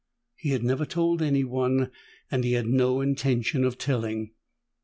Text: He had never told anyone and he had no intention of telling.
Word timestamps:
He 0.35 0.49
had 0.49 0.63
never 0.63 0.83
told 0.87 1.21
anyone 1.21 1.91
and 2.31 2.43
he 2.43 2.53
had 2.53 2.65
no 2.65 3.01
intention 3.01 3.63
of 3.63 3.77
telling. 3.77 4.31